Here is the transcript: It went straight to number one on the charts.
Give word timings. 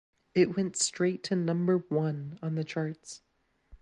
It 0.33 0.57
went 0.57 0.75
straight 0.77 1.21
to 1.25 1.35
number 1.35 1.77
one 1.77 2.39
on 2.41 2.55
the 2.55 2.63
charts. 2.63 3.21